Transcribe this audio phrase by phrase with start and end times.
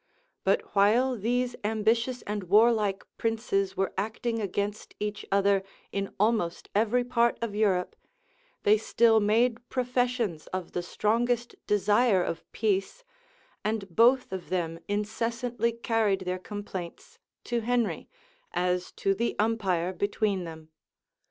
[0.43, 7.03] But while these ambitious and warlike princes were acting against each other in almost every
[7.03, 7.95] part of Europe,
[8.63, 13.03] they still made professions of the strongest desire of peace;
[13.63, 18.09] and both of them incessantly carried their complaints to Henry,
[18.53, 20.69] as to the umpire between them.